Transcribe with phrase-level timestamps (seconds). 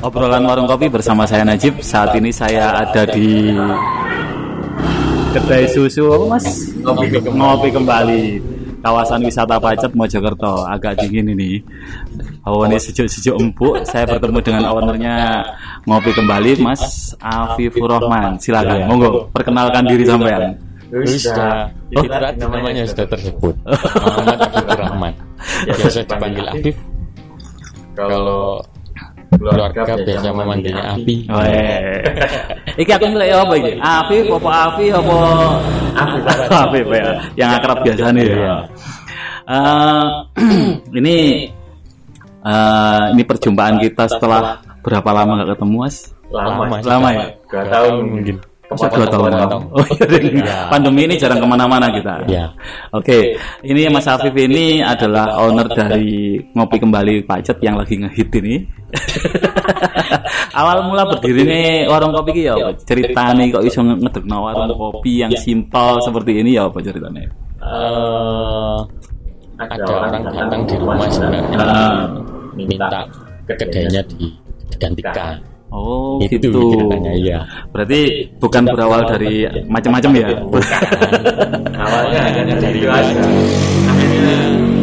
[0.00, 1.84] Obrolan warung kopi bersama saya Najib.
[1.84, 3.52] Saat ini saya ada di
[5.36, 6.46] kedai susu, apa mas?
[6.80, 7.36] Ngopi kembali.
[7.36, 8.24] Ngopi kembali.
[8.80, 11.60] Kawasan wisata Pacet Mojokerto agak dingin ini.
[12.48, 13.84] Hawane sejuk-sejuk empuk.
[13.84, 15.44] Saya bertemu dengan ownernya
[15.84, 18.40] ngopi kembali, Mas Afifur Rahman.
[18.40, 20.56] Silakan, monggo perkenalkan diri sampean.
[20.90, 22.02] Sudah, Oh.
[22.50, 23.54] namanya sudah tersebut.
[24.06, 25.12] Muhammad Afif Rahman.
[25.68, 26.76] Biasa dipanggil Afif.
[27.94, 28.64] Kalau
[29.40, 31.14] keluarga biasa memanggilnya Api.
[31.24, 32.00] Weh.
[32.76, 33.72] Iki aku nilai apa iki?
[33.80, 35.16] Afif apa Afif apa
[35.96, 36.22] Afif.
[36.68, 37.08] Afif ya.
[37.40, 38.56] Yang akrab biasa nih ya.
[39.50, 40.06] Eh,
[41.00, 41.16] ini
[42.44, 45.96] eh, ini perjumpaan kita setelah berapa lama nggak ketemu Mas?
[46.30, 47.24] Lama, Lama ya?
[47.50, 48.36] Dua tahun mungkin.
[48.70, 49.30] Masa dua tahun?
[49.34, 49.64] Potong-potong.
[49.74, 50.30] Oh, iya.
[50.50, 50.56] Ya.
[50.70, 52.22] Pandemi ini jarang ke mana-mana kita.
[52.24, 52.54] Ya.
[52.90, 58.62] Oke, ini Mas Afif ini adalah owner dari Ngopi Kembali Pacet yang lagi ngehit ini.
[60.52, 62.74] Awal mula berdiri nih warung kopi ki ya apa?
[62.82, 67.22] Ceritane kok iso ngedekno warung kopi yang simpel seperti ini ya apa ceritanya?
[67.60, 68.78] Eh,
[69.60, 72.06] ada orang datang di rumah sebenarnya Ah.
[72.54, 73.06] minta
[73.46, 74.34] kedainya di-
[74.70, 75.38] digantikan.
[75.70, 76.50] Oh, Itu gitu.
[76.74, 77.38] ceritanya, iya.
[77.70, 80.28] Berarti bukan berawal dari macam-macam ya?
[81.78, 83.22] Awalnya hanya dari itu aja.
[83.86, 84.36] Akhirnya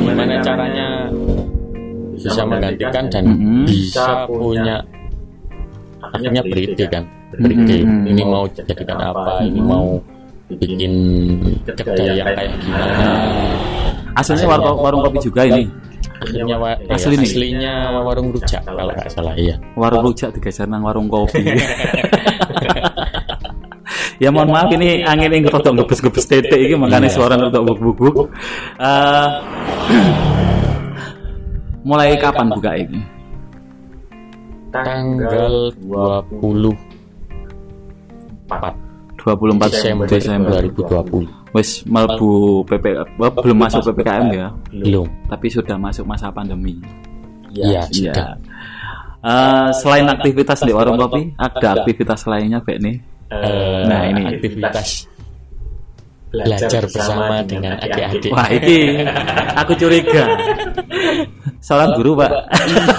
[0.07, 0.87] gimana caranya
[2.15, 3.63] bisa menggantikan dan Mhm.
[3.67, 4.79] bisa punya
[6.01, 7.03] akhirnya beride kan
[7.35, 8.03] beride Mhm.
[8.07, 9.99] ini mau jadikan apa ini mau
[10.49, 10.93] bikin
[11.67, 13.11] kedai yang kayak gimana
[14.17, 15.69] Aslinya warung, warung kopi juga ini.
[16.17, 17.25] Akhirnya wa- eh, Asli nih?
[17.25, 21.43] aslinya warung rujak kalau nggak salah iya warung rujak digeser nang warung kopi.
[24.17, 27.13] ya mohon maaf ini angin yang rotok ngebes-ngebes tetek ini makanya Iya.
[27.13, 28.33] suara rotok buk-buk.
[28.81, 29.27] Eh,
[31.83, 32.99] mulai kapan buka ini?
[34.67, 36.75] tanggal 24
[39.17, 40.59] 24 Desember Desember.
[40.61, 42.85] 2020 Wes melbu PP
[43.39, 46.75] belum masuk PPKM ya, belum tapi sudah masuk masa pandemi.
[47.49, 48.13] iya Iya.
[48.13, 48.31] sudah
[49.17, 52.95] Eh, selain aktivitas di warung kopi, ada aktivitas lainnya Pak nih?
[53.27, 54.23] Eh, Nah, ini.
[54.29, 55.09] aktivitas
[56.27, 59.01] belajar bersama dengan adik-adik Wah, ini
[59.55, 60.23] aku curiga.
[61.63, 62.31] Seorang guru, Pak.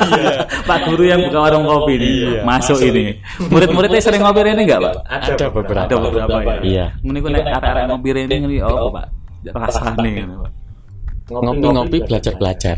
[0.69, 3.05] Pak guru yang buka warung kopi ini Iya, masuk, masuk ini.
[3.49, 4.95] Murid-muridnya sering ngopi ini enggak, Pak?
[5.09, 6.61] ada beberapa Ada beberapa ya.
[6.65, 9.07] iya Ini ku nek arek-arek ngopi ini ngene oh, Pak.
[9.55, 10.51] Rasane Pak.
[11.29, 12.77] ngopi-ngopi belajar-belajar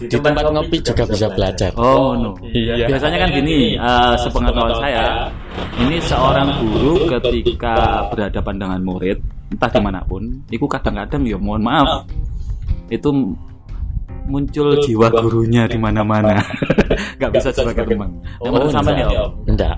[0.00, 1.70] di tempat ngopi juga bisa belajar.
[1.76, 2.32] Oh, no.
[2.48, 2.88] Iya.
[2.88, 5.28] Biasanya kan gini, eh, sepengetahuan saya,
[5.76, 9.18] ini seorang guru ketika berhadapan dengan murid,
[9.52, 12.08] entah di mana pun, itu kadang-kadang ya mohon maaf,
[12.88, 13.36] itu
[14.30, 16.40] muncul jiwa gurunya di mana-mana,
[17.20, 18.08] nggak bisa sebagai teman.
[18.40, 19.20] Oh, menurut sampean ya, enggak.
[19.20, 19.32] Om?
[19.52, 19.76] enggak.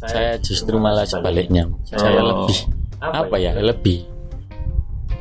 [0.00, 1.68] Saya justru malah sebaliknya.
[1.84, 2.48] saya Oh.
[2.48, 2.58] lebih.
[3.00, 3.52] Apa ya?
[3.52, 4.00] Lebih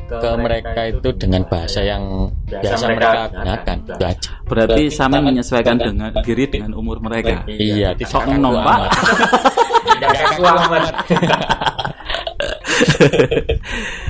[0.09, 6.09] ke mereka itu dengan bahasa yang biasa mereka gunakan itu aja berarti sampean menyesuaikan dengan
[6.25, 7.45] diri dengan umur mereka.
[7.45, 10.57] iya Sok tidak enom, kaku Pak.
[10.65, 10.83] amat.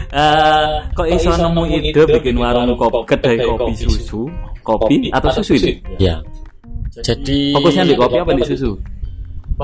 [0.10, 4.26] Eh, kok iso nemu ide bikin warung kopi, kedai kopi susu,
[4.66, 5.74] kopi atau susu ini?
[6.02, 6.18] ya
[7.02, 8.74] jadi Fokusnya di kopi apa di susu?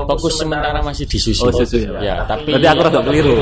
[0.04, 1.48] Fokus sementara masih di susu.
[1.48, 3.38] Oh susu ya, ya tapi Berarti aku rada keliru.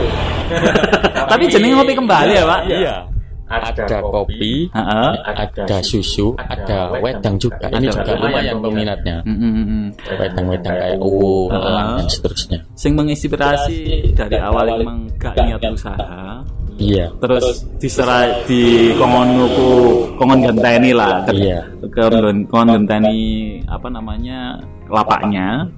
[1.33, 2.61] tapi jenenge ngopi kembali ya, Pak.
[2.71, 2.97] iya.
[3.45, 4.73] Ada kopi.
[4.73, 5.11] Heeh.
[5.21, 7.69] ada susu ada wedang juga.
[7.69, 9.17] Ini Ada juga lumayan peminatnya.
[9.23, 9.87] Mm, mm, mm.
[10.17, 12.59] wedang-wedang kayak uwu dan seterusnya.
[12.73, 16.41] Sing menginspirasi dari awal emang gak niat usaha,
[16.81, 17.13] iya.
[17.21, 19.71] Terus diserah di kongon nuku
[20.17, 21.29] kongon genteni lah.
[21.29, 21.69] Iya.
[21.93, 24.57] Kongon kongon genteni apa namanya
[24.89, 25.69] lapaknya.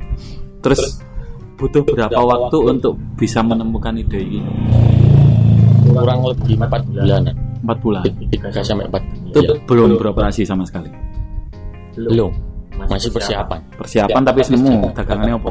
[0.66, 0.82] Terus
[1.56, 4.52] butuh berapa waktu untuk bisa menemukan ide ini?
[5.86, 8.02] kurang lebih empat bulanan Empat bulan.
[8.28, 9.54] tiga sampai empat Itu Iya.
[9.64, 10.90] belum beroperasi sama sekali.
[11.96, 12.28] belum.
[12.84, 13.56] Masih persiapan.
[13.72, 14.20] Persiapan.
[14.20, 15.50] Tapi nemu dagangannya apa?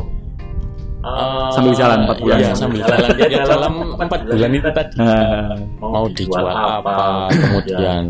[1.50, 2.38] Sambil jalan empat bulan.
[2.38, 3.08] Iya, sambil jalan.
[3.18, 4.96] Ya, dalam empat bulan itu tadi.
[4.98, 6.94] Nah, mau dijual apa
[7.32, 8.04] kemudian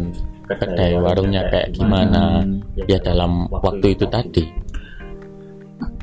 [0.45, 2.43] kedai warungnya kayak gimana
[2.85, 4.43] ya dalam waktu itu tadi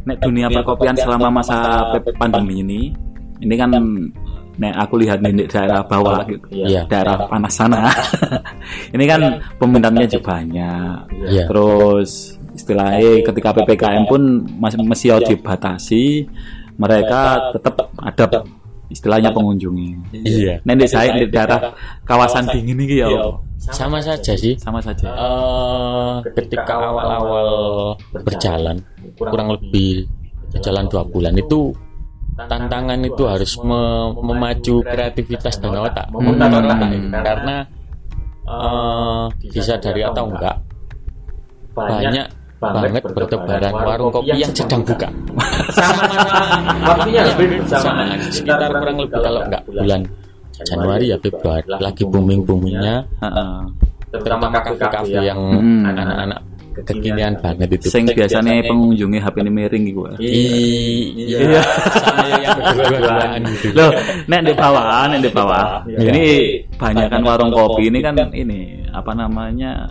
[0.02, 1.88] nek dunia perkopian selama masa
[2.18, 2.82] pandemi ini,
[3.42, 3.70] ini kan
[4.58, 6.84] nek aku lihat nih di daerah bawah gitu, Iya.
[6.84, 7.88] daerah panas sana,
[8.94, 10.96] ini kan peminatnya juga banyak.
[11.30, 11.44] Iya.
[11.48, 14.22] Terus istilahnya ketika ppkm pun
[14.60, 16.28] masih masih dibatasi,
[16.76, 18.44] mereka tetap ada
[18.92, 19.88] istilahnya pengunjungi.
[20.22, 20.60] iya.
[20.62, 21.72] Nek di saya di daerah
[22.04, 23.08] kawasan dingin ini ya
[23.62, 24.58] sama saja sih.
[24.58, 25.06] Sama saja.
[25.06, 27.48] Eh, ketika awal-awal
[28.26, 28.82] berjalan
[29.16, 30.04] kurang lebih
[30.60, 31.70] jalan dua bulan itu
[32.36, 36.10] tantangan itu harus me- memacu kreativitas dan otak.
[36.10, 36.78] memutar otak.
[37.22, 37.56] Karena
[38.42, 39.24] eh,
[39.54, 40.56] disadari atau enggak
[41.72, 42.26] banyak
[42.62, 45.08] banget bertebaran warung kopi yang sedang buka
[46.82, 50.00] waktunya hampir sama bersamaan sekitar kurang lebih kalau enggak bulan
[50.62, 53.54] Januari ya Februari lagi booming boomingnya Heeh.
[54.12, 55.88] terutama kafe-kafe yang Hmm.
[55.88, 56.40] anak-anak
[56.72, 60.02] kekinian banget itu Sing biasanya pengunjungnya HP ini miring gitu.
[60.20, 61.60] iya
[62.40, 63.90] yang berdua-duaan gitu Loh,
[64.24, 65.84] nek di bawah, nek di bawah.
[65.84, 66.08] Iya.
[66.08, 66.24] Ini
[66.80, 69.84] banyak kan warung kopi ini kan ini apa namanya?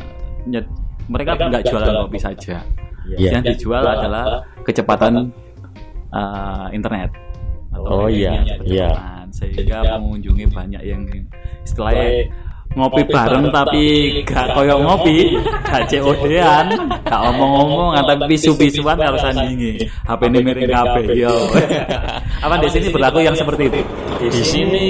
[1.06, 2.58] mereka nggak jualan kopi saja.
[3.14, 3.38] Iya.
[3.38, 5.30] Yang dijual adalah kecepatan
[6.12, 7.10] uh, internet.
[7.72, 8.92] Oh, iya, iya.
[9.32, 11.08] Sehingga pengunjungnya banyak yang
[11.64, 12.28] istilahnya
[12.72, 13.84] ngopi bareng tapi
[14.24, 15.36] gak koyo ngopi,
[15.68, 16.68] gak COD-an,
[17.04, 19.88] gak omong-omong, tapi pisu-pisuan harus sandingi.
[20.08, 21.36] HP ini miring kabeh yo.
[22.46, 23.82] Apa di sini berlaku yang seperti itu?
[24.22, 24.88] di sini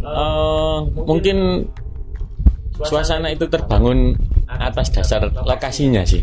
[0.00, 1.68] eh, mungkin
[2.80, 4.16] suasana itu terbangun
[4.50, 6.22] atas dasar lokasinya sih.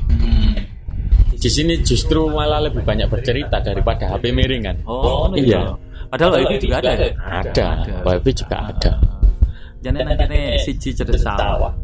[1.43, 4.79] Di sini justru malah lebih banyak bercerita daripada HP miring kan.
[4.87, 5.75] Oh, iya.
[6.07, 6.95] Padahal itu juga ada.
[7.19, 7.67] Ada,
[8.07, 8.91] wifi juga ada.
[9.83, 11.75] Jadi nanti siji cerita sawah.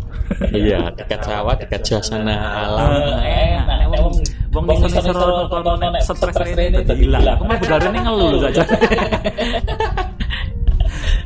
[0.55, 2.87] Iya, dekat sawah, dekat suasana alam.
[3.19, 3.91] Eh, enak.
[3.91, 4.15] Nek wong
[4.55, 7.27] wong nisor-nisor kalau nek stres rene dadi hilang.
[7.35, 8.63] Aku mau bedarane ngeluh saja.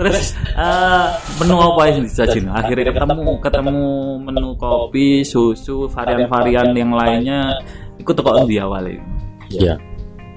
[0.02, 1.06] Terus eh,
[1.38, 2.50] menu apa yang disajikan?
[2.50, 3.78] Akhirnya ketemu ketemu
[4.26, 7.62] menu kopi, susu, varian-varian yang lainnya.
[8.00, 9.06] Ikut toko di awal ini.
[9.52, 9.76] Iya.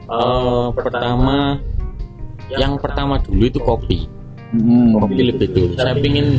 [0.06, 1.58] Eh, pertama,
[2.52, 3.98] yang pertama dulu itu kopi.
[4.54, 4.94] Hmm.
[4.96, 5.74] Kopi lebih dulu.
[5.74, 6.38] Saya ingin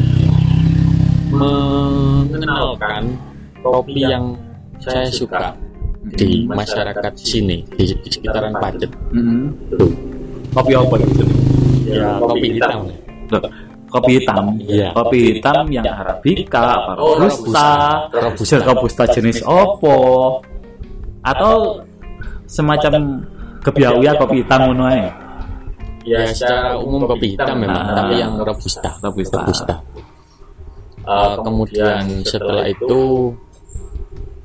[1.29, 3.03] mengenalkan
[3.59, 4.37] kopi yang
[4.79, 5.51] saya suka
[6.15, 8.91] di masyarakat sini di, di sekitaran Pacet.
[9.11, 9.51] Hmm.
[10.55, 11.23] Kopi apa itu?
[11.87, 12.79] ya, kopi hitam.
[13.27, 13.41] Loh,
[13.91, 14.45] kopi hitam.
[14.63, 14.89] Iya.
[14.95, 17.69] Kopi hitam yang arabica, Oh, robusta,
[18.15, 18.55] Robusta.
[18.63, 19.97] robusta jenis opo
[21.27, 21.83] atau
[22.47, 23.24] semacam
[23.59, 25.07] kebiauya kopi hitam ngono ae.
[26.07, 27.95] Ya, secara umum kopi hitam memang, Ah.
[28.00, 28.95] tapi yang robusta.
[29.03, 29.75] Robusta.
[31.07, 33.31] Eh, kemudian setelah itu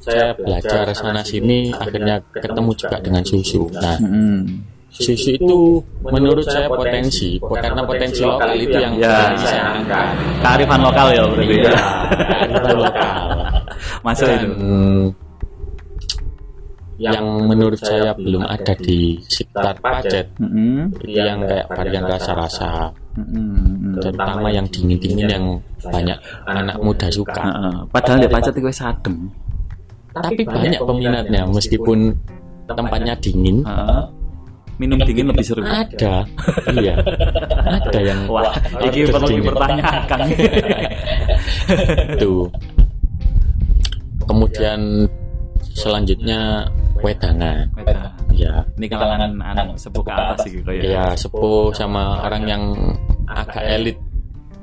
[0.03, 3.71] saya belajar sana sini akhirnya ketemu juga dengan susu.
[3.79, 4.63] Nah, Hmm.
[4.91, 9.31] susu itu menurut saya potensi karena potensi lokal itu yang Ya.
[9.39, 10.07] saya angkat.
[10.43, 11.55] Kearifan lokal ya berarti.
[11.55, 11.75] Iya,
[12.27, 13.15] kearifan lokal.
[14.07, 14.51] Masuk itu.
[17.03, 20.95] Yang menurut saya belum ada di sekitar Pacet Hmm.
[21.03, 23.93] itu yang kayak varian rasa-rasa Hmm.
[23.99, 25.45] terutama yang dingin-dingin yang
[25.83, 26.17] banyak
[26.47, 27.75] anak muda suka Heeh.
[27.91, 29.17] Padahal di Pacet itu adem.
[30.13, 32.15] tapi banyak peminatnya meskipun
[32.67, 34.03] tempatnya dingin Heeh.
[34.81, 35.63] Minum dingin lebih seru.
[35.63, 36.25] ada
[36.73, 36.97] iya
[37.63, 38.51] ada yang Wah,
[38.83, 40.21] ini perlu dipertanyakan.
[42.17, 42.49] Tuh.
[44.23, 45.07] kemudian
[45.73, 46.67] selanjutnya
[47.03, 48.15] wedangan Beda.
[48.33, 48.63] ya.
[48.79, 50.39] Ini kalangan anak sepuh ke atas.
[50.47, 50.83] sih gitu ya.
[50.83, 52.63] ya sepuh sama orang yang
[53.27, 53.99] agak elit.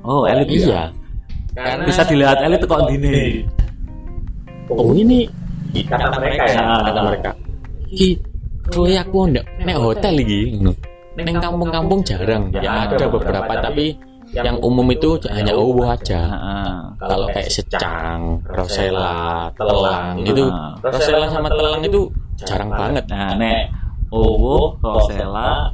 [0.01, 0.89] Oh, elit iya.
[1.53, 3.44] Karena Bisa dilihat elit kok dini.
[4.71, 5.27] oh ini
[5.85, 6.59] kata mereka ya?
[6.64, 6.81] Ah.
[6.87, 7.31] kata mereka.
[7.92, 8.09] Ki
[8.69, 10.73] kowe aku ndak nek hotel iki ngono.
[11.19, 12.47] Ning kampung-kampung jarang.
[12.56, 13.99] Ya ada beberapa tapi
[14.31, 16.74] yang umum itu hanya uwu aja Heeh.
[16.98, 20.78] kalau kayak secang, rosella, telang itu Ah.
[20.80, 22.02] rosella sama telang itu
[22.38, 23.62] jarang banget Nah, nek
[24.09, 25.69] Owo, Rosella,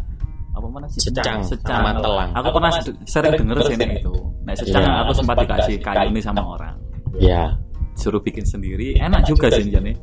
[0.52, 1.08] apa mana sih?
[1.08, 2.36] Secang sama telang.
[2.36, 4.12] Aku pernah se- sering denger sih nek itu.
[4.44, 5.00] Nek secang Iya.
[5.02, 6.76] aku sempat dikasih kayu ini sama orang.
[7.16, 7.56] ya
[7.96, 9.96] Suruh bikin sendiri, enak juga sih jane.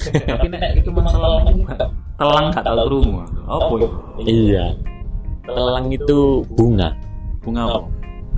[0.00, 1.10] Tapi nek itu memang
[2.14, 3.26] telang gak tahu krungu.
[3.44, 3.88] Apa ya?
[4.22, 4.66] iya
[5.42, 6.94] telang itu bunga
[7.40, 7.78] Bunga apa?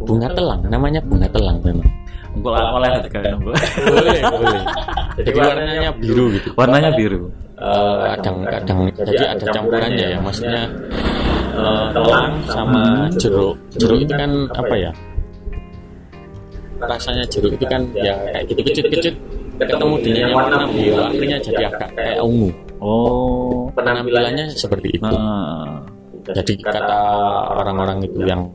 [0.03, 0.61] Bunga telang.
[0.67, 1.89] namanya bunga telang memang.
[2.43, 2.91] Oleh boleh
[3.39, 4.65] boleh.
[5.21, 6.49] Jadi warnanya biru gitu.
[6.57, 7.29] Warnanya biru.
[7.63, 10.67] Eh, kadang kadang jadi ada campurannya ya maksudnya
[11.55, 13.55] eh, telang sama jeruk.
[13.79, 14.03] jeruk.
[14.03, 14.91] Itu kan apa ya?
[16.83, 19.15] rasanya jeruk itu kan ya kayak gitu kecut kecut
[19.63, 20.99] ketemu dengan yang warna biru.
[20.99, 22.51] akhirnya jadi agak kayak ungu.
[22.83, 23.71] Oh.
[23.79, 25.07] penampilannya seperti itu.
[25.07, 26.35] Heeh.
[26.35, 27.01] jadi kata
[27.63, 28.51] orang-orang itu yang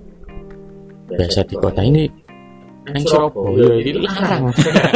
[1.08, 2.04] biasa di kota ini
[2.88, 4.48] yang Surabaya itu larang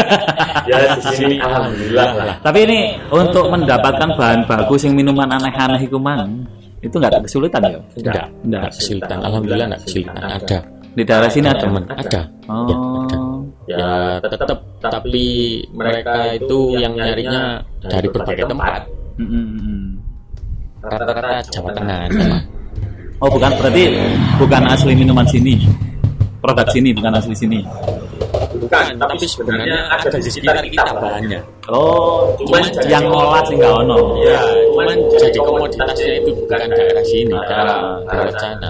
[0.69, 2.79] ya di sini alhamdulillah lah Tapi ini
[3.11, 6.47] untuk mendapatkan bahan baku sing minuman aneh-aneh iku mang,
[6.79, 7.79] itu nggak ada kesulitan ya?
[7.99, 8.63] enggak Enggak.
[8.71, 10.59] kesulitan alhamdulillah enggak kesulitan ada
[10.91, 11.59] Di daerah sini ada.
[11.63, 12.21] teman ada ya, ada.
[12.51, 13.43] Oh.
[13.67, 13.87] ya
[14.23, 15.27] tetap tapi
[15.71, 18.81] mereka itu yang nyarinya dari berbagai tempat
[20.81, 22.09] rata-rata Jawa Tengah.
[23.21, 23.83] Oh bukan berarti
[24.41, 25.61] bukan asli minuman sini.
[26.41, 27.59] Produk sini bukan asli sini.
[28.51, 34.17] Bukan, tapi sebenarnya ada di sekitar kita bahannya Oh, Cuman yang ngolah sih nggak ono.
[34.23, 34.39] ya
[34.71, 38.69] cuman jadi komoditasnya itu bukan daerah sini daerah daerah sana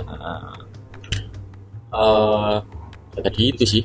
[1.91, 2.55] eh
[3.21, 3.83] jadi itu sih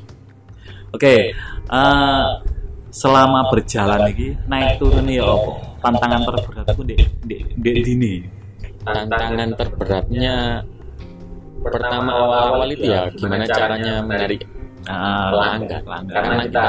[0.95, 1.29] Oke,
[1.67, 2.25] eh,
[2.89, 5.51] selama berjalan lagi naik turun ya apa?
[5.83, 6.95] Tantangan terberat itu di
[7.27, 8.13] di di dini.
[8.87, 10.63] tantangan terberatnya
[11.71, 14.41] pertama awal-awal itu ya gimana caranya menarik
[14.87, 15.83] Ah, pelanggan.
[16.07, 16.67] karena kita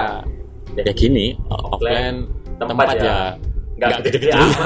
[0.74, 2.26] ya gini offline
[2.58, 3.18] tempat ya
[3.78, 4.28] nggak gede-gede.
[4.34, 4.50] amat.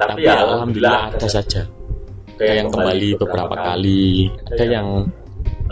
[0.00, 1.62] tapi ya alhamdulillah ada saja.
[2.36, 4.28] Ada yang kembali beberapa kali.
[4.52, 4.88] ada yang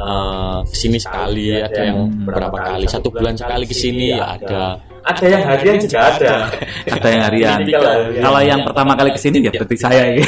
[0.01, 2.89] eh, ke sini sekali ada yang beberapa kali.
[2.89, 6.33] satu bulan sekali ke sini ya ada Ada yang harian juga ada.
[6.87, 7.59] Ada yang harian.
[7.67, 8.23] Harian.
[8.23, 10.23] Kalau yang pertama kali ke sini ya berarti saya ini.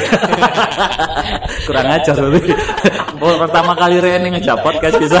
[1.67, 2.51] Kurang ajar berarti.
[3.23, 5.19] Oh, pertama kali Rene ngejak podcast bisa.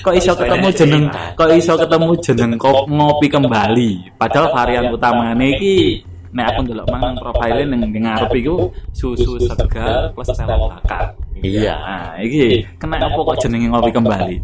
[0.00, 1.04] kok iso ketemu jeneng
[1.36, 6.00] kok iso ketemu jeneng kok ngopi kembali padahal varian utamanya iki
[6.32, 11.12] nek aku ndelok mangan profile ning ning ngarep iku susu segar plus telur bakar
[11.44, 14.36] iya nah iki kena apa kok jenenge ngopi kembali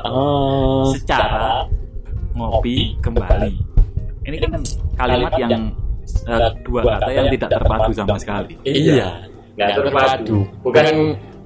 [0.00, 1.68] Eh, secara
[2.40, 3.52] ngopi kembali.
[4.24, 4.52] Ini kan
[4.96, 5.52] kalimat yang
[6.24, 8.54] eh, dua kata yang tidak terpadu sama sekali.
[8.64, 10.38] iya Nggak terpadu.
[10.64, 10.86] bukan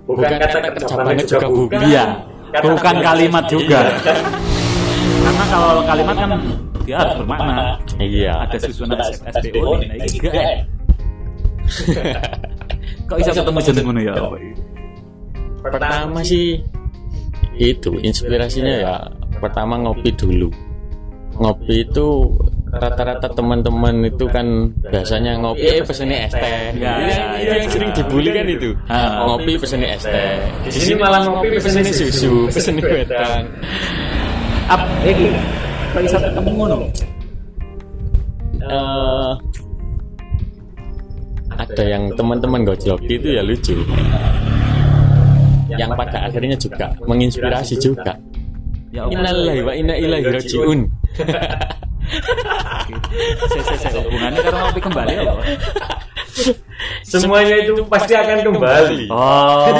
[0.05, 1.81] Bukan kata kerja banget juga bukan.
[1.81, 2.05] Iya,
[2.61, 3.81] bukan kalimat juga.
[5.25, 6.31] Karena kalau kalimat kan
[6.85, 7.81] dia harus bermakna.
[7.97, 9.01] iya Ada susunan
[9.33, 10.69] SPO nah ini enggak.
[13.09, 14.15] Kok bisa ketemu jeneng ngono ya?
[15.65, 16.61] Pertama sih
[17.57, 18.95] itu inspirasinya ya
[19.41, 20.51] pertama ngopi dulu
[21.35, 22.07] ngopi itu
[22.75, 24.47] rata-rata teman-teman itu kan
[24.83, 26.43] biasanya ngopi eh pesennya es teh.
[26.43, 28.71] Ya, itu, ya, yang- itu ya, yang sering dibully kan itu.
[28.91, 29.27] Ah.
[29.31, 30.39] ngopi pesennya es teh.
[30.67, 33.45] Di sini malah ngopi pesennya susu pesennya wedang.
[34.67, 35.29] Ap, iki
[35.95, 36.77] kok bisa ketemu ngono?
[38.65, 39.33] Eh,
[41.55, 43.77] ada yang teman-teman gojlok itu ya lucu.
[45.75, 48.15] Yang pada akhirnya juga menginspirasi juga.
[48.95, 49.11] Ya.
[49.11, 50.81] Innalillahi wa inna ilaihi rajiun.
[53.95, 55.43] Hubungannya karena ngopi kembali apa?
[57.07, 59.07] Semuanya itu pasti akan kembali.
[59.09, 59.71] Oh.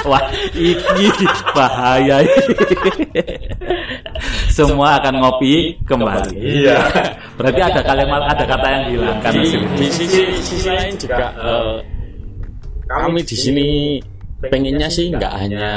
[0.10, 0.24] Wah,
[0.56, 1.12] ini
[1.52, 2.24] bahaya.
[4.48, 6.40] Semua akan ngopi kembali.
[6.40, 6.80] Iya.
[7.36, 9.32] Berarti ada kalimat, ada kata yang dihilangkan.
[9.36, 9.76] Di, hasilnya.
[9.76, 11.76] di sisi, sisi lain juga eh,
[12.88, 13.68] kami di sini
[14.40, 15.72] pengennya sih nggak hanya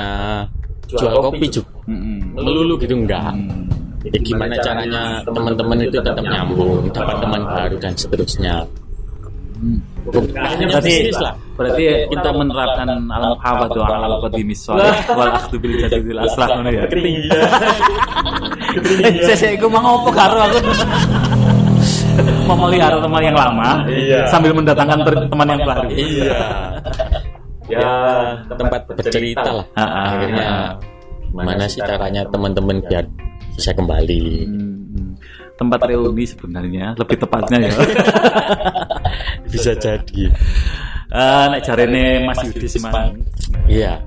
[0.89, 2.35] jual kopi juga Mm-mm.
[2.37, 3.33] melulu gitu enggak.
[3.33, 3.67] Hmm.
[4.03, 8.55] Ya, gimana caranya teman-teman itu tetap nyambung, dapat teman baru dan seterusnya.
[10.35, 11.07] Hanya Berarti,
[11.55, 16.67] berarti kita menerapkan alam muhawat doa alam qadimis sholih wal akhdhu bil jadidil aslah ngono
[16.67, 16.83] ya.
[16.91, 17.47] Ketinggian.
[19.23, 20.59] Saya saya iku mau ngopo karo aku.
[22.43, 24.27] Memelihara teman yang lama Iya.
[24.27, 24.99] sambil mendatangkan
[25.31, 25.87] teman yang baru.
[25.95, 26.39] Iya.
[27.71, 27.87] Ya,
[28.51, 29.65] tempat bercerita lah.
[29.75, 30.69] Ah, ah, Akhirnya ah.
[31.31, 33.07] mana sih caranya teman-teman biar
[33.55, 34.23] bisa kembali?
[34.49, 35.15] Hmm,
[35.55, 37.73] tempat reuni sebenarnya lebih tepatnya ya.
[39.53, 40.23] Bisa jadi.
[41.13, 43.13] Eh nek jarene Mas Yudi Siman,
[43.69, 44.01] Iya.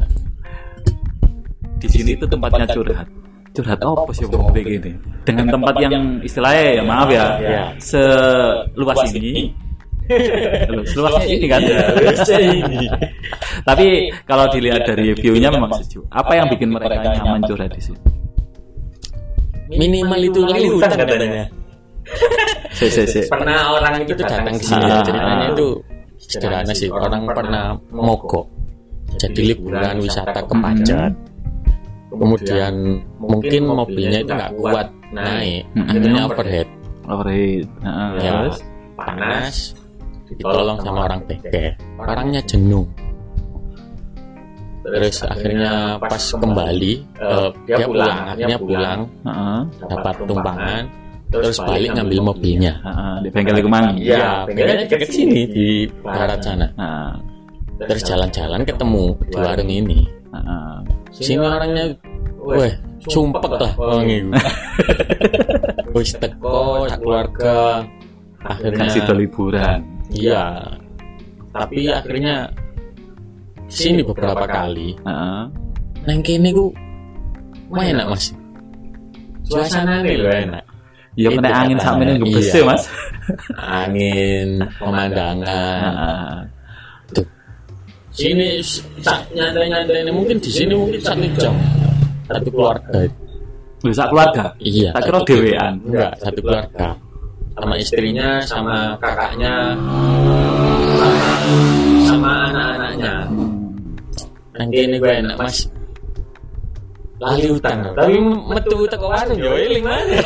[1.78, 3.06] di sini itu tempatnya curhat.
[3.54, 4.90] Curhat apa sih wong kayak gini?
[5.22, 7.62] Dengan tempat yang istilahnya ya maaf ya, Iya.
[7.78, 9.54] seluas ini.
[10.70, 11.60] Loh, Seluasnya ini kan.
[11.64, 12.86] Luasnya ini.
[13.62, 13.86] Tapi
[14.22, 16.06] kalau dilihat dari view-nya memang sejuk.
[16.10, 17.98] Apa yang bikin mereka nyaman curhat di sini?
[19.66, 21.44] Minimal itu liutan katanya.
[22.70, 23.20] Se, se, se.
[23.26, 25.02] Pernah orang itu datang ke sini Ah.
[25.02, 25.66] ceritanya itu
[26.22, 26.86] sederhana sih.
[26.86, 28.46] Orang pernah mogok.
[29.18, 31.12] Jadi liburan wisata ke Pajat.
[32.06, 32.74] Kemudian
[33.18, 35.66] mungkin mobilnya itu nggak kuat naik.
[35.74, 36.68] Akhirnya overhead.
[37.82, 38.32] Heeh, Ya,
[38.94, 39.74] panas.
[40.34, 41.78] Ditolong sama orang bengkel.
[42.02, 42.86] Orangnya jenuh.
[44.86, 49.60] Terus akhirnya pas kembali eh, dia pulang, akhirnya pulang Heeh.
[49.82, 50.82] dapat tumpangan,
[51.26, 52.72] terus balik ngambil mobilnya.
[52.86, 53.98] Heeh, di bengkel iku mang.
[53.98, 55.68] Iya, bengkelnya dekat sini di
[56.06, 56.70] barat sana.
[57.82, 60.00] Terus jalan-jalan ketemu di warung ini.
[60.06, 60.74] Heeh.
[61.10, 61.84] Sini orangnya,
[62.46, 62.74] weh,
[63.10, 64.30] sumpek lah orang itu.
[65.98, 67.82] Wis teko, keluarga.
[68.46, 69.95] Akhirnya, Kasih liburan.
[70.10, 70.42] Iya.
[71.50, 72.46] Tapi akhirnya
[73.66, 74.92] sini beberapa kali.
[74.98, 75.42] Heeh.
[76.04, 76.70] Nang kene ku
[77.72, 78.30] enak mas.
[79.46, 80.64] Suasana ini loh enak.
[81.16, 82.62] Ya kena angin sampe ini ngebes Iya.
[82.62, 82.84] Mas.
[83.56, 84.48] angin
[84.78, 85.42] pemandangan
[85.82, 86.38] Nah,
[87.10, 87.26] tuh
[88.12, 88.60] sini
[89.00, 91.54] sak nyantai-nyantai ini mungkin di sini mungkin satu jam
[92.28, 93.02] satu keluarga
[93.86, 94.44] sak keluarga.
[94.60, 95.72] iya Tak kira dewean.
[95.82, 96.88] enggak satu keluarga
[97.56, 99.72] sama istrinya sama kakaknya.
[102.04, 103.12] Sama anak-anaknya.
[104.56, 105.64] Nanti ini gue enak mas.
[107.16, 110.20] Lali hutan tapi metu teko warung yo eling mana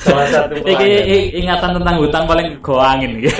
[0.00, 3.28] Salah satu Iki ingatan tentang hutang paling go angin iki.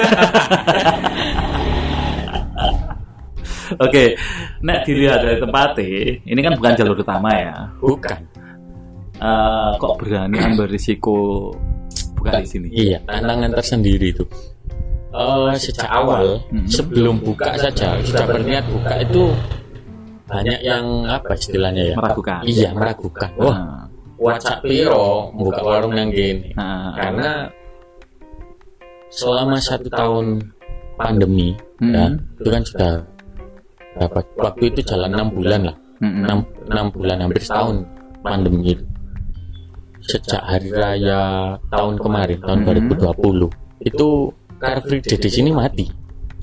[3.84, 4.16] Oke,
[4.64, 7.68] nek dilihat dari tempatnya, ini kan bukan jalur utama ya.
[7.84, 8.16] bukan
[9.18, 11.50] Eh, kok berani ambil risiko
[12.14, 12.66] buka di sini?
[12.70, 14.25] Iya, tantangan tersendiri itu.
[15.10, 16.68] Eh, sejak awal, Hmm.
[16.70, 19.34] sebelum buka saja, sudah berniat buka itu
[20.28, 21.96] banyak yang apa istilahnya ya?
[21.96, 22.40] Meragukan.
[22.44, 23.30] Iya, meragukan.
[23.40, 23.82] Wah, Nah,
[24.20, 26.52] wacak piro buka warung yang gini.
[26.54, 27.48] nah, Karena
[29.08, 30.26] selama satu tahun
[30.94, 31.94] pandemi, Hmm.
[31.94, 32.06] ya,
[32.38, 32.92] itu kan sudah
[33.96, 36.22] dapat waktu itu jalan enam bulan lah, mm-mm.
[36.22, 36.38] enam
[36.70, 37.82] enam bulan hampir setahun
[38.20, 38.84] pandemi itu.
[40.00, 41.21] Sejak hari raya
[41.69, 42.67] tahun kemarin, tahun Hmm.
[42.95, 43.49] 2020,
[43.83, 44.09] itu
[44.59, 45.87] Car Free Day di sini mati,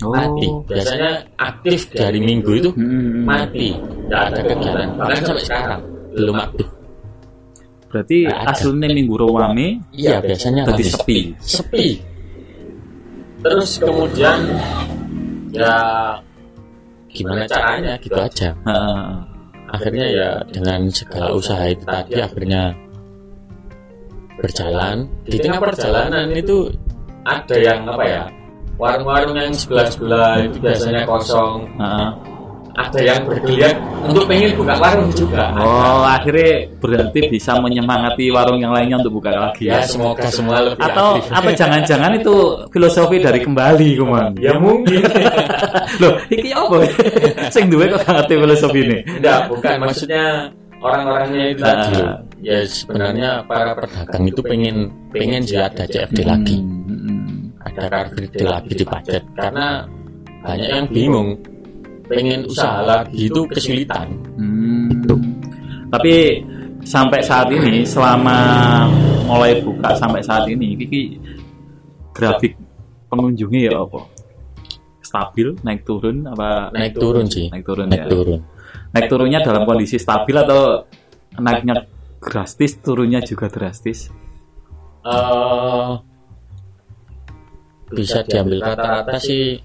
[0.04, 0.12] Oh.
[0.12, 0.48] mati.
[0.68, 3.24] Biasanya aktif dari minggu itu Mm-mm.
[3.24, 4.88] mati, tidak ada kegiatan.
[4.96, 5.82] Bahkan sampai sekarang
[6.14, 6.68] belum aktif.
[7.92, 11.20] Berarti aslinya minggu rame, Iya, biasanya berarti sepi.
[11.40, 11.88] sepi.
[13.40, 14.40] Terus kemudian
[15.52, 15.76] ya
[17.08, 18.52] gimana caranya gitu aja.
[18.52, 19.00] Heeh.
[19.66, 22.76] Akhirnya ya dengan segala usaha itu tadi akhirnya
[24.40, 25.08] berjalan.
[25.24, 26.70] Di tengah perjalanan itu
[27.24, 28.24] ada yang apa ya?
[28.76, 31.64] Warung-warung yang sebelah-sebelah itu biasanya kosong.
[31.80, 32.10] Heeh.
[32.76, 33.72] Ada yang bergeliat
[34.04, 35.48] untuk pengen buka warung juga.
[35.56, 39.88] Oh, akhirnya berarti bisa menyemangati warung yang lainnya untuk buka lagi Ya ya.
[39.88, 41.32] semoga semua lebih Atau aktif.
[41.32, 42.36] apa jangan-jangan itu
[42.76, 44.36] filosofi dari kembali, Kuman?
[44.44, 45.08] Ya mungkin.
[46.04, 46.84] Loh, iki apa?
[47.56, 49.00] Sing duwe kok ngerti filosofi ini.
[49.08, 50.52] Enggak, bukan maksudnya
[50.86, 51.70] orang-orangnya itu Ah.
[51.82, 51.94] tadi.
[51.98, 52.18] loh.
[52.40, 54.76] Ya sebenarnya para pedagang itu pengen
[55.10, 59.82] pengen sih ada CFD lagi, Hmm, ada Car Free Day lagi di budget karena
[60.40, 61.30] banyak yang bingung
[62.06, 64.14] pengen usaha lagi itu kesulitan.
[64.38, 65.22] hmm, hmm.
[65.90, 66.14] Tapi
[66.82, 68.38] sampai saat ini selama
[69.26, 71.18] mulai buka sampai saat ini iki
[72.12, 72.54] grafik
[73.10, 74.06] pengunjungnya ya apa?
[75.02, 78.10] Stabil, naik turun apa Naik turun sih, naik turun naik ya?
[78.10, 78.40] turun.
[78.96, 80.88] Naik turunnya dalam kondisi stabil atau
[81.40, 81.84] naiknya
[82.24, 84.10] drastis, turunnya juga drastis?
[85.06, 85.92] Eh,
[87.94, 89.62] bisa diambil rata-rata sih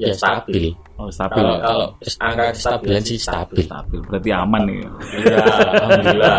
[0.00, 0.72] ya stabil.
[0.94, 1.42] Oh, stabil.
[1.42, 1.66] Kalau ya?
[1.66, 1.86] kalau
[2.22, 3.66] angka kestabilan sih stabil.
[3.66, 3.98] stabil.
[4.06, 4.78] Berarti aman nih.
[5.26, 5.38] Iya,
[5.82, 6.38] alhamdulillah.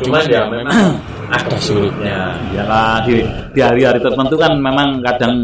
[0.00, 0.80] Cuman ya memang
[1.26, 2.18] ada sulitnya.
[2.54, 3.14] Iyalah di,
[3.50, 5.34] di hari-hari tertentu kan memang kadang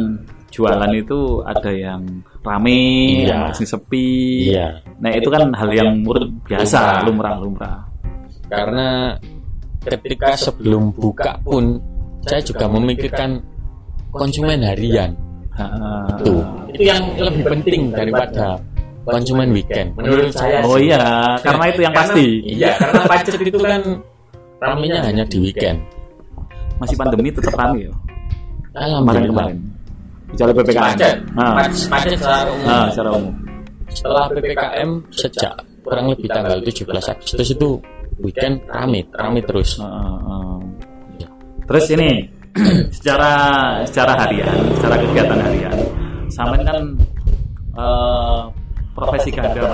[0.49, 2.03] jualan itu ada yang
[2.41, 2.81] rame,
[3.21, 3.29] Iya.
[3.29, 4.09] yang masih sepi.
[4.51, 4.81] Iya.
[4.99, 7.79] Nah itu kan hal yang murni biasa, lumrah lumrah.
[8.47, 9.19] karena
[9.83, 11.83] ketika sebelum buka pun
[12.23, 13.43] saya juga memikirkan
[14.11, 15.19] konsumen harian
[16.23, 18.55] tuh itu yang lebih penting daripada
[19.03, 20.91] konsumen weekend menurut saya Oh sih.
[20.91, 22.27] iya, karena itu yang Karena- pasti.
[22.47, 23.83] iya karena pacet itu kan
[24.63, 25.79] ramenya hanya di weekend
[26.79, 27.93] Masih pandemi tetap rame ya.
[28.75, 29.59] alhamdulillah Kemarin-kemarin.
[30.33, 30.83] Kecuali PPKM.
[30.83, 31.53] pacet Nah,
[31.91, 32.67] pacet secara umum.
[32.67, 33.35] Nah, secara umum.
[33.97, 37.81] setelah ppkm sejak kurang lebih tanggal 17 Agustus itu
[38.21, 39.81] weekend rame rame terus.
[39.81, 40.57] Heeh, heeh.
[41.67, 42.11] Terus ini
[42.97, 43.33] secara
[43.89, 45.77] secara harian, secara kegiatan harian,
[46.29, 46.77] sampean kan
[47.77, 48.41] eh,
[48.93, 49.65] profesi ganda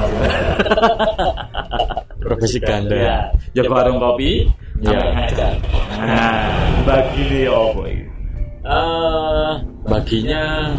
[2.23, 3.19] profesi ganda ya,
[3.55, 4.47] jaga warung kopi,
[4.83, 5.53] sampai ngajar.
[5.99, 6.47] Nah,
[6.87, 8.07] bagi dia apa ini?
[8.63, 9.53] Eh,
[9.87, 10.71] baginya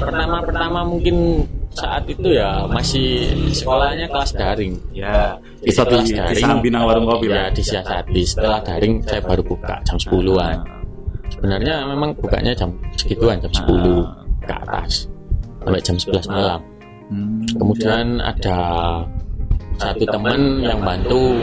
[0.00, 4.74] pertama-pertama mungkin saat itu ya masih sekolahnya kelas daring.
[4.90, 7.48] Ya, bisa Setelah di, daring, disambi nang warung kopi ya lah.
[7.54, 8.22] disiasati.
[8.26, 10.58] Setelah daring saya baru buka jam 10-an.
[11.30, 13.70] Sebenarnya memang bukanya jam segituan jam 10
[14.44, 15.06] ke atas
[15.62, 16.60] sampai jam 11 malam.
[17.10, 17.42] Hmm.
[17.54, 18.58] Kemudian ada
[19.78, 21.38] satu teman yang bantu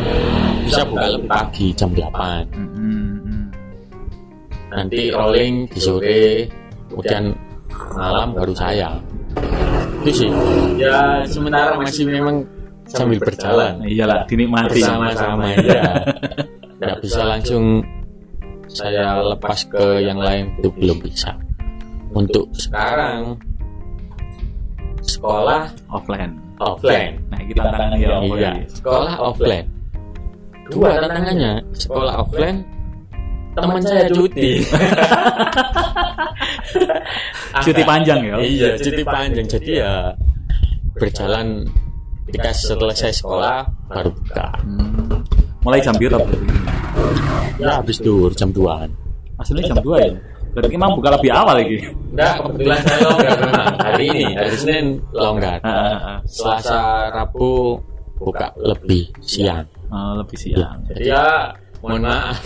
[0.67, 2.03] bisa buka lebih pagi jam 8.
[2.03, 3.45] Hmm, hmm, hmm.
[4.75, 6.23] nanti rolling di sore
[6.89, 7.35] kemudian
[7.95, 8.97] malam baru saya
[10.07, 10.29] itu sih.
[10.79, 12.47] Ya sementara masih memang
[12.87, 13.83] sambil berjalan.
[13.83, 14.79] iyalah, dinikmati.
[14.79, 15.83] bersama-sama ya
[16.79, 17.83] nggak bisa langsung
[18.71, 20.47] saya lepas ke yang lain.
[20.63, 21.35] Itu belum bisa.
[22.15, 23.35] Untuk sekarang
[25.03, 26.39] sekolah offline.
[26.57, 27.21] offline.
[27.29, 29.67] Nah, kita tantangannya ya iya sekolah offline.
[30.71, 32.76] Dua tantangannya sekolah offline
[33.57, 34.61] teman saya cuti
[37.59, 38.35] Cuti panjang ya?
[38.39, 39.93] iya cuti panjang jadi ya
[40.93, 41.65] berjalan
[42.27, 45.23] ketika selesai sekolah baru buka Hmm.
[45.63, 46.47] Mulai jam biru berarti?
[47.57, 48.87] ya habis dur jam 2an
[49.35, 50.09] Aslinya jam 2 ya?
[50.49, 51.77] Berarti emang buka lebih awal lagi?
[52.07, 53.75] enggak kebetulan saya longgar memang.
[53.79, 56.17] hari ini hari Senin longgar Ah, ah, ah.
[56.23, 56.79] Selasa
[57.11, 57.77] Rabu
[58.15, 60.83] buka lebih siang Oh, lebih siang.
[60.85, 61.25] jadi ya
[61.77, 62.41] mohon maaf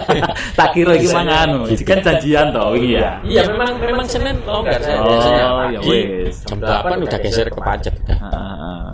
[0.58, 1.64] tak kira iki mangan.
[1.70, 3.14] Iki kan janjian toh iki ya.
[3.22, 6.36] iya memang memang Senin longgar saya Oh, biasanya ya wis.
[6.44, 8.18] jam 8 udah geser ke pacet udah.
[8.18, 8.88] Ah, ah, ah.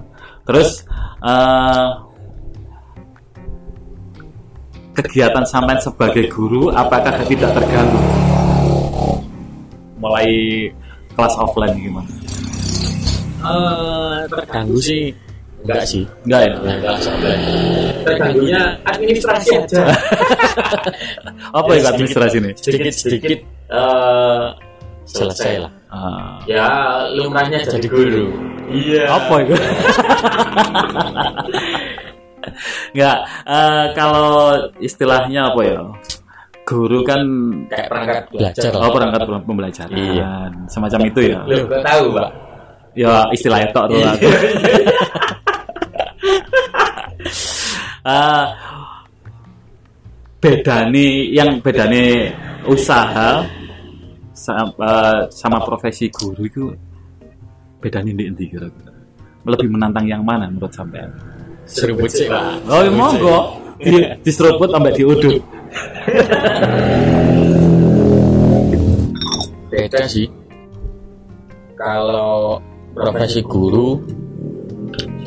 [0.44, 0.68] Terus
[1.24, 1.88] eh,
[4.92, 8.00] kegiatan sampean sebagai guru apakah tidak terganggu?
[9.98, 10.28] Mulai
[11.12, 12.10] kelas offline gimana?
[13.38, 15.14] Eh, terganggu sih
[15.64, 16.04] enggak sih.
[16.26, 16.52] Enggak ya?
[16.86, 17.42] offline
[18.06, 19.82] terganggunya administrasi aja.
[21.54, 22.50] Apa ya administrasi ini?
[22.56, 23.38] sedikit sedikit
[23.72, 24.44] eh
[25.08, 25.72] selesai lah.
[25.88, 26.68] Ah, ya
[27.16, 28.28] lumrahnya jadi guru.
[28.68, 29.08] iya.
[29.08, 29.56] Apa itu?
[32.92, 33.18] Enggak,
[33.48, 35.80] eh, kalau istilahnya apa ya?
[36.68, 37.20] Guru kan
[37.72, 38.70] kayak perangkat belajar.
[38.76, 40.30] oh perangkat pembelajaran, Iya.
[40.68, 41.40] semacam itu ya.
[41.48, 42.28] lu gak tahu pak?
[42.92, 44.00] Ya istilahnya tok tuh.
[48.08, 48.40] Aku.
[48.40, 48.46] Eh,
[50.38, 52.32] bedani yang bedane
[52.64, 53.42] usaha
[54.32, 56.64] sama, sama profesi guru itu
[57.82, 58.94] bedanya di endi kira-kira?
[59.44, 61.10] Lebih menantang yang mana menurut sampean?
[61.68, 63.38] seruput sih pak Oh, ya monggo.
[63.78, 63.94] Di,
[64.26, 65.38] diseruput sampai diudut.
[69.68, 70.26] beda sih
[71.78, 72.58] kalau
[72.90, 74.02] profesi guru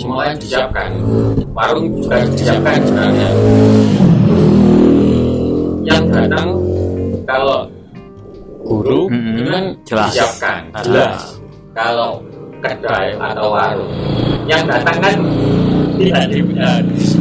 [0.02, 0.90] semuanya disiapkan.
[1.52, 3.30] warung juga disiapkan sebenarnya.
[5.82, 6.48] Yang datang
[7.26, 7.60] kalau
[8.62, 9.36] guru Mm-mm.
[9.36, 10.06] itu kan Jelas.
[10.14, 10.62] disiapkan.
[10.86, 11.22] Jelas.
[11.74, 12.12] Kalau
[12.62, 13.92] kedai atau warung.
[14.46, 15.16] Yang datang kan
[15.98, 16.40] tidak di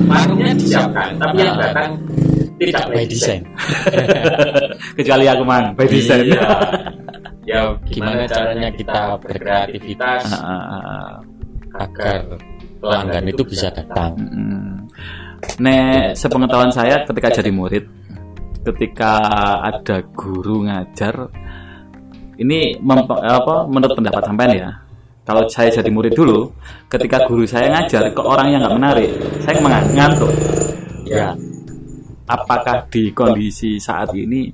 [0.06, 1.08] warungnya disiapkan.
[1.16, 1.62] tapi yang Ah.
[1.68, 1.88] datang
[2.60, 3.42] tidak by design.
[5.00, 6.28] Kecuali aku mang, by design.
[6.28, 6.48] Iya.
[7.48, 10.22] ya gimana caranya kita berkreativitas?
[10.36, 11.10] ah, ah.
[11.80, 12.20] agar
[12.80, 14.16] pelanggan itu bisa datang.
[15.60, 17.84] Nek, sepengetahuan saya ketika jadi murid,
[18.64, 19.12] ketika
[19.60, 21.28] ada guru ngajar,
[22.40, 24.70] ini mem- apa menurut pendapat sampean ya?
[25.24, 26.50] Kalau saya jadi murid dulu,
[26.88, 29.10] ketika guru saya ngajar ke orang yang nggak menarik,
[29.44, 30.32] saya ngantuk.
[31.04, 31.36] ya
[32.30, 34.48] Apakah di kondisi saat ini,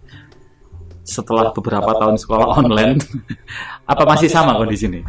[1.07, 2.99] setelah beberapa tahun sekolah online,
[3.93, 5.01] apa masih sama kondisi ini?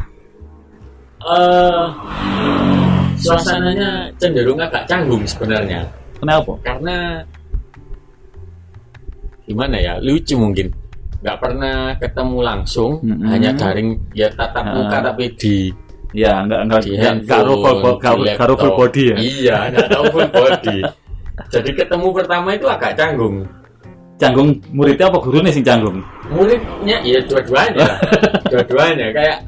[1.18, 1.86] eh
[3.18, 5.82] suasananya cenderung agak canggung sebenarnya
[6.18, 6.52] Kenapa?
[6.62, 7.22] karena
[9.44, 10.68] gimana ya lucu mungkin
[11.18, 13.26] nggak pernah ketemu langsung Mm-mm.
[13.26, 15.02] hanya daring ya tatap muka Ah.
[15.12, 15.56] tapi di
[16.16, 17.60] Ya, nggak nggak di nggak nggak full,
[18.56, 19.16] full, body ya?
[19.20, 20.78] iya nggak tahu full body
[21.52, 23.44] jadi ketemu pertama itu agak canggung
[24.18, 26.00] Canggung muridnya apa gurunya sing canggung?
[26.26, 27.86] muridnya ya dua-duanya
[28.50, 29.38] dua-duanya kayak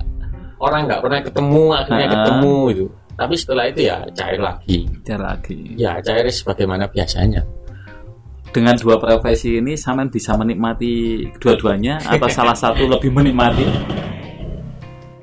[0.61, 2.13] orang nggak pernah ketemu akhirnya Ah.
[2.13, 2.87] ketemu itu
[3.21, 5.77] tapi setelah itu ya cair lagi Cara lagi.
[5.77, 7.45] ya cair sebagaimana biasanya
[8.51, 13.63] Dengan dua profesi ini, sampean bisa menikmati dua-duanya atau salah satu lebih menikmati?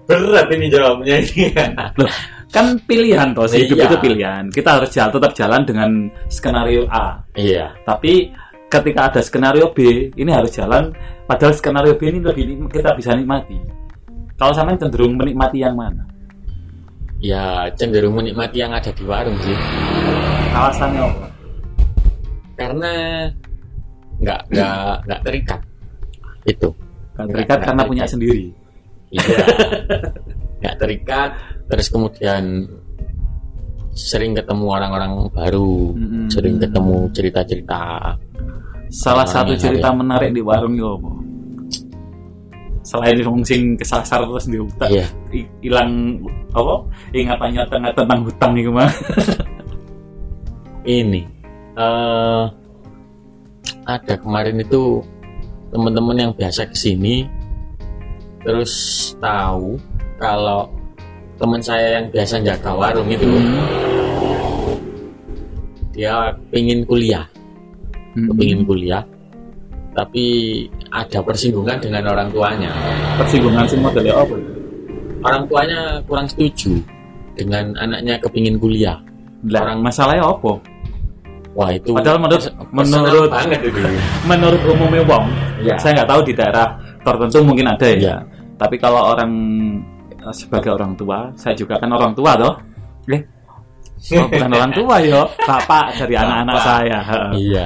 [0.07, 1.51] berat ini jawabnya ini
[1.99, 2.07] Loh,
[2.47, 3.85] kan pilihan toh, sih, hidup Iya.
[3.91, 4.43] itu pilihan.
[4.47, 5.89] Kita harus jalan, tetap jalan dengan
[6.31, 7.19] skenario A.
[7.35, 8.31] iya Tapi
[8.71, 10.95] ketika ada skenario B, ini harus jalan.
[11.27, 13.59] Padahal skenario B ini lebih kita bisa nikmati.
[14.39, 16.07] Kalau sampean cenderung menikmati yang mana?
[17.17, 19.57] Ya cenderung menikmati yang ada di warung sih
[20.53, 21.27] Alasannya apa?
[22.57, 22.91] karena
[24.17, 25.59] nggak nggak nggak terikat
[26.45, 26.69] itu
[27.13, 28.49] Kan terikat karena punya sendiri.
[29.09, 29.37] iya
[30.61, 31.29] nggak terikat
[31.69, 32.65] terus kemudian
[33.97, 36.29] sering ketemu orang-orang baru Mm-mm.
[36.29, 38.13] sering ketemu cerita-cerita
[38.87, 41.09] Salah Ah, satu cerita menarik di warung apa?
[42.87, 45.03] Selain wong sing kesasar terus di hutan, iya.
[45.59, 46.23] hilang
[46.55, 46.87] apa?
[47.11, 48.87] Ingatannya tengah tentang hutang nih mah.
[50.87, 51.27] ini
[51.75, 52.43] eh
[53.83, 55.03] ada kemarin itu
[55.67, 57.27] teman-teman yang biasa ke sini
[58.47, 58.71] terus
[59.19, 59.75] tahu
[60.15, 60.71] kalau
[61.35, 63.27] teman saya yang biasa jaga warung itu
[65.91, 67.27] dia pingin kuliah.
[68.17, 69.03] Kepingin kuliah
[69.97, 70.25] tapi
[70.93, 72.69] ada persinggungan dengan orang tuanya
[73.17, 74.35] Persinggungan sing modelnya apa?
[75.25, 76.77] orang tuanya kurang setuju
[77.33, 79.01] dengan anaknya kepingin kuliah
[79.49, 80.53] Lah, Orang- masalahnya apa?
[81.57, 83.81] wah itu Padahal menurut menurut banget itu
[84.29, 85.25] menurut umumnya wong,
[85.65, 85.73] Iya.
[85.81, 86.67] saya nggak tahu di daerah
[87.01, 87.97] tertentu mungkin ada ya.
[87.97, 88.15] Iya.
[88.61, 89.31] Tapi kalau orang
[90.21, 92.53] eh, sebagai orang tua, saya juga kan orang tua toh.
[93.09, 93.21] Eh,
[94.21, 96.99] oh, bukan orang tua yo, bapak dari anak-anak saya.
[97.33, 97.65] Iya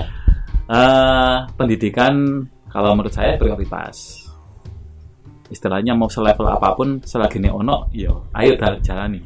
[0.72, 4.24] Eh, pendidikan kalau menurut saya prioritas.
[5.52, 9.20] Istilahnya mau selevel apa pun selagi ini ono, yo, ayo dal- jalani.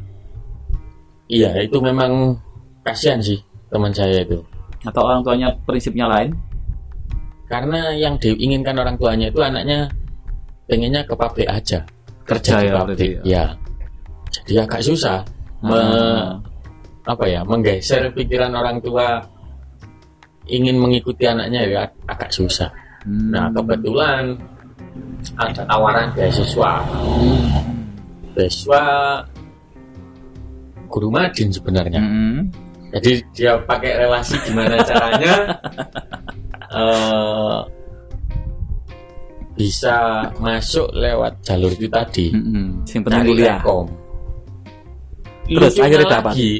[1.25, 2.37] iya itu memang
[2.85, 3.37] kasihan sih
[3.73, 4.37] teman saya itu
[4.85, 6.37] Atau orang tuanya prinsipnya lain,
[7.49, 9.89] karena yang diinginkan orang tuanya itu anaknya
[10.69, 11.81] pengennya ke pabrik aja
[12.25, 13.43] kerja Kerja di ya, pabrik berarti ya
[14.29, 15.25] jadi agak susah
[15.65, 16.29] me- Ah.
[17.05, 19.21] apa ya menggeser pikiran orang tua
[20.47, 22.69] ingin mengikuti anaknya ya agak susah
[23.05, 23.29] Hmm.
[23.29, 24.33] nah kebetulan
[25.37, 26.81] ada tawaran beasiswa
[28.33, 28.81] beasiswa
[30.89, 32.49] guru madin sebenarnya Mm-mm.
[32.97, 35.33] jadi dia pakai relasi gimana caranya
[36.81, 37.57] eh,
[39.53, 42.83] bisa masuk lewat jalur itu tadi Mm-mm.
[42.89, 43.61] Sing penting kuliah.
[45.45, 46.51] Terus Lucunya akhirnya lagi,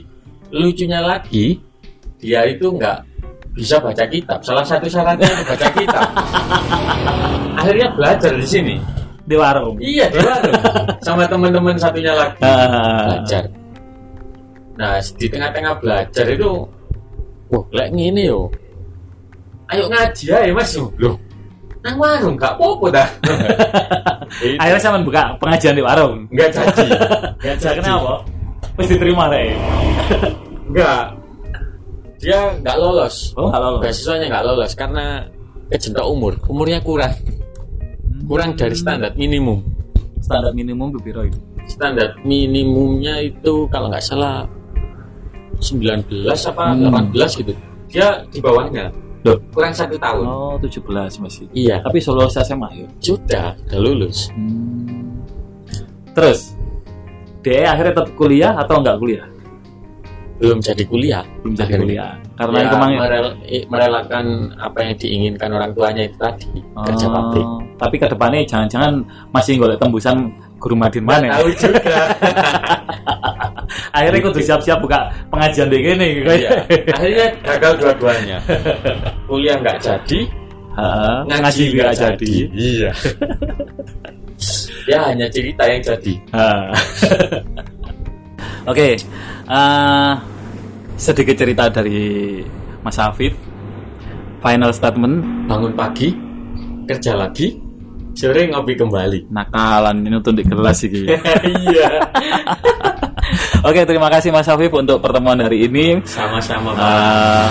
[0.53, 1.45] lucunya lagi
[2.21, 3.14] dia itu nggak
[3.55, 4.39] bisa baca kitab.
[4.43, 6.07] Salah satu syaratnya itu baca kitab.
[7.63, 8.75] Akhirnya belajar di sini.
[9.25, 9.79] Di warung.
[9.81, 10.53] Iya di warung
[11.01, 13.43] sama teman-teman satunya lagi belajar.
[14.75, 16.51] Nah di tengah-tengah belajar itu,
[17.49, 18.51] wah lek ngene yo.
[19.65, 21.17] Ayo ngaji ya mas Loh,
[21.81, 23.09] nang warung gak apa-apa dah.
[24.61, 26.29] Akhirnya saya buka pengajian di warung.
[26.29, 26.85] Nggak jadi.
[27.41, 27.81] Nggak Saya jadi.
[27.81, 28.13] kenapa?
[28.77, 29.53] Mesti diterima deh.
[30.69, 31.24] Nggak.
[32.19, 33.35] Dia nggak lolos.
[33.35, 33.81] Oh, nggak lolos.
[33.83, 35.05] Beasiswanya nggak lolos karena
[35.71, 36.33] kejentok umur.
[36.47, 37.13] Umurnya kurang.
[38.25, 39.61] Kurang dari standar minimum.
[40.23, 41.39] Standar minimum berapa itu?
[41.65, 44.45] Standar minimumnya itu kalau nggak salah
[45.61, 46.05] 19
[46.51, 47.11] apa Hmm.
[47.13, 47.53] 18 gitu.
[47.89, 48.91] Dia di bawahnya.
[49.25, 49.41] Loh.
[49.49, 50.25] Kurang satu tahun.
[50.25, 51.49] Oh, 17 masih.
[51.53, 51.81] Iya.
[51.81, 52.87] Tapi solo SMA ya.
[53.01, 54.29] Sudah, udah lulus.
[56.13, 56.53] Terus
[57.41, 59.25] dia akhirnya tetap kuliah atau enggak kuliah?
[60.35, 61.23] Belum jadi kuliah.
[61.39, 62.11] Belum jadi kuliah.
[62.35, 67.05] Karena Ya, itu memang merel- i- merelakan apa yang diinginkan orang tuanya itu tadi kerja
[67.07, 67.47] Oh, pabrik.
[67.75, 68.93] Tapi ke depannya jangan-jangan
[69.31, 70.27] masih golek tembusan
[70.59, 71.39] guru madin mana?
[71.39, 71.95] Tahu juga.
[73.95, 76.07] Akhirnya kudu siap-siap buka pengajian di gini.
[76.21, 76.49] Iya.
[76.91, 78.37] Akhirnya gagal dua-duanya.
[79.25, 80.19] Kuliah nggak jadi,
[80.75, 82.27] Heeh, ngaji nggak jadi.
[82.27, 82.33] jadi.
[82.51, 82.91] Iya.
[84.91, 86.13] ya hanya cerita yang jadi.
[88.65, 88.71] Ah.
[88.73, 90.11] Oke, eh,
[90.97, 92.41] sedikit cerita dari
[92.81, 93.33] Mas Afif.
[94.41, 96.13] Final statement, Bangun pagi,
[96.85, 97.57] kerja lagi,
[98.13, 99.29] sore ngopi kembali.
[99.33, 101.13] nakalan ini untuk di kelas ini.
[101.65, 101.89] iya.
[103.65, 105.97] Oke, terima kasih Mas Afif untuk pertemuan hari ini.
[106.05, 106.77] Sama-sama.
[106.77, 107.47] Eh,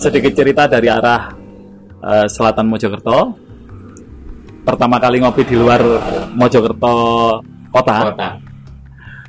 [0.00, 1.32] sedikit cerita dari arah
[2.00, 3.36] eh, selatan Mojokerto.
[4.64, 5.80] Pertama kali ngopi di luar
[6.32, 6.96] Mojokerto
[7.68, 8.08] kota.
[8.08, 8.28] Kota.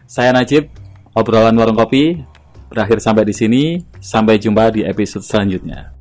[0.05, 0.69] Saya Najib,
[1.17, 2.21] obrolan warung kopi
[2.69, 3.63] berakhir sampai di sini.
[3.97, 5.94] Sampai jumpa di episode selanjutnya.